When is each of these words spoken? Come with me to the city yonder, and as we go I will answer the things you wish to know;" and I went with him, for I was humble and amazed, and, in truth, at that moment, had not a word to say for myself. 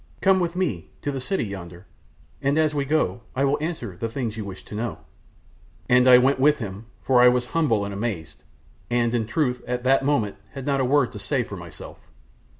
Come 0.19 0.39
with 0.39 0.55
me 0.55 0.89
to 1.03 1.11
the 1.11 1.21
city 1.21 1.43
yonder, 1.45 1.85
and 2.41 2.57
as 2.57 2.73
we 2.73 2.85
go 2.85 3.21
I 3.35 3.45
will 3.45 3.59
answer 3.61 3.95
the 3.95 4.09
things 4.09 4.35
you 4.35 4.43
wish 4.43 4.65
to 4.65 4.73
know;" 4.73 4.97
and 5.87 6.07
I 6.07 6.17
went 6.17 6.39
with 6.39 6.57
him, 6.57 6.87
for 7.03 7.21
I 7.21 7.27
was 7.27 7.45
humble 7.53 7.85
and 7.85 7.93
amazed, 7.93 8.41
and, 8.89 9.13
in 9.13 9.27
truth, 9.27 9.61
at 9.67 9.83
that 9.83 10.03
moment, 10.03 10.37
had 10.53 10.65
not 10.65 10.81
a 10.81 10.85
word 10.85 11.11
to 11.11 11.19
say 11.19 11.43
for 11.43 11.55
myself. 11.55 11.99